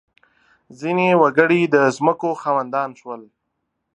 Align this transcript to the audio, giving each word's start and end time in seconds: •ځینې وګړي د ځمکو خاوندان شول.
•ځینې 0.79 1.07
وګړي 1.21 1.61
د 1.73 1.75
ځمکو 1.95 2.29
خاوندان 2.41 2.89
شول. 2.99 3.21